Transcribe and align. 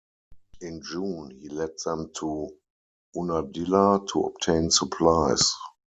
In 0.61 0.81
June, 0.81 1.29
he 1.39 1.47
led 1.49 1.73
them 1.85 2.09
to 2.15 2.49
Unadilla 3.15 4.03
to 4.11 4.21
obtain 4.21 4.71
supplies. 4.71 5.53